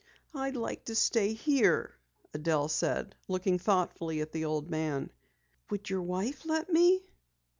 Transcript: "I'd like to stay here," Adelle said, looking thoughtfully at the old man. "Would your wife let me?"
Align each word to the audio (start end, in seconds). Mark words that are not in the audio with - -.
"I'd 0.33 0.55
like 0.55 0.85
to 0.85 0.95
stay 0.95 1.33
here," 1.33 1.95
Adelle 2.33 2.69
said, 2.69 3.13
looking 3.27 3.59
thoughtfully 3.59 4.19
at 4.21 4.31
the 4.31 4.45
old 4.45 4.67
man. 4.67 5.11
"Would 5.69 5.91
your 5.91 6.01
wife 6.01 6.43
let 6.43 6.71
me?" 6.73 7.05